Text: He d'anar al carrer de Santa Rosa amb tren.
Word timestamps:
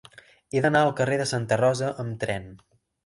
He 0.53 0.61
d'anar 0.65 0.81
al 0.85 0.93
carrer 1.01 1.19
de 1.21 1.27
Santa 1.33 1.59
Rosa 1.63 1.91
amb 2.05 2.17
tren. 2.25 2.49